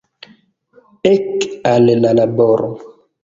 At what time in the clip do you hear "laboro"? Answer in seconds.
2.21-2.73